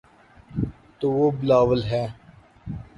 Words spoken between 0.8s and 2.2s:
تو وہ بلاول ہیں۔